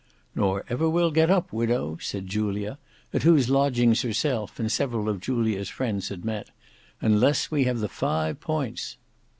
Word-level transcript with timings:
"Nor 0.33 0.65
ever 0.67 0.89
will 0.89 1.11
get 1.11 1.29
up, 1.29 1.53
Widow," 1.53 1.99
said 2.01 2.25
Julia 2.25 2.79
at 3.13 3.21
whose 3.21 3.51
lodgings 3.51 4.01
herself 4.01 4.59
and 4.59 4.71
several 4.71 5.07
of 5.07 5.21
Julia's 5.21 5.69
friends 5.69 6.09
had 6.09 6.25
met, 6.25 6.49
"unless 7.01 7.51
we 7.51 7.65
have 7.65 7.81
the 7.81 7.87
Five 7.87 8.39
Points." 8.39 8.97